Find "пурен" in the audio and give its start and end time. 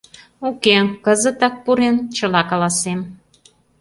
1.63-1.95